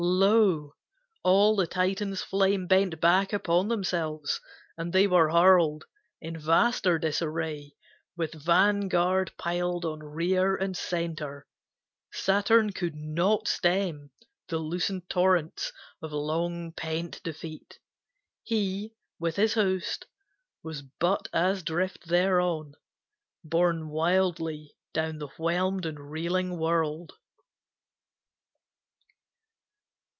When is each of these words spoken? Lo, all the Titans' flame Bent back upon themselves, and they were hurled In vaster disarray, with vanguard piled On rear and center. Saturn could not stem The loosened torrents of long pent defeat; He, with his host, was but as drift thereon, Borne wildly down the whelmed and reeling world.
Lo, 0.03 0.73
all 1.21 1.55
the 1.55 1.67
Titans' 1.67 2.23
flame 2.23 2.65
Bent 2.65 2.99
back 2.99 3.31
upon 3.31 3.67
themselves, 3.67 4.41
and 4.75 4.91
they 4.91 5.05
were 5.05 5.29
hurled 5.29 5.85
In 6.19 6.39
vaster 6.39 6.97
disarray, 6.97 7.73
with 8.17 8.33
vanguard 8.33 9.31
piled 9.37 9.85
On 9.85 9.99
rear 10.01 10.55
and 10.55 10.75
center. 10.75 11.45
Saturn 12.11 12.71
could 12.71 12.95
not 12.95 13.47
stem 13.47 14.09
The 14.47 14.57
loosened 14.57 15.07
torrents 15.07 15.71
of 16.01 16.11
long 16.11 16.71
pent 16.71 17.21
defeat; 17.21 17.77
He, 18.41 18.93
with 19.19 19.35
his 19.35 19.53
host, 19.53 20.07
was 20.63 20.81
but 20.81 21.27
as 21.31 21.61
drift 21.61 22.07
thereon, 22.07 22.73
Borne 23.43 23.87
wildly 23.89 24.75
down 24.95 25.19
the 25.19 25.27
whelmed 25.37 25.85
and 25.85 26.09
reeling 26.09 26.57
world. 26.57 27.13